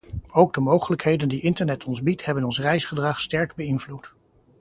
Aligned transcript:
Ook 0.31 0.53
de 0.53 0.59
mogelijkheden 0.61 1.29
die 1.29 1.41
internet 1.41 1.83
ons 1.83 2.03
biedt 2.03 2.25
hebben 2.25 2.43
ons 2.43 2.59
reisgedrag 2.59 3.19
sterk 3.19 3.55
beïnvloed. 3.55 4.13